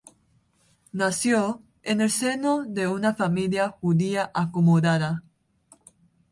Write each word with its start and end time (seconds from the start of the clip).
Nació 0.93 1.61
en 1.83 2.01
el 2.01 2.09
seno 2.09 2.63
de 2.65 2.87
una 2.87 3.13
familia 3.13 3.69
judía 3.69 4.31
acomodada. 4.33 5.21